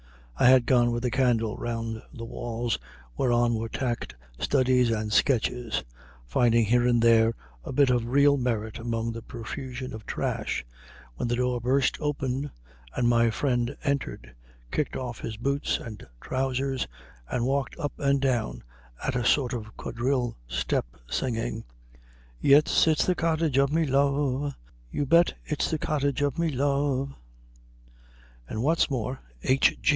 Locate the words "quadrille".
19.77-20.35